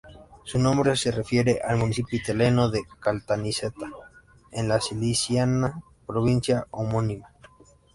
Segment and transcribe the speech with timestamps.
[0.45, 3.85] Su nombre se refiere al municipio italiano de Caltanissetta,
[4.51, 7.31] en la siciliana provincia homónima.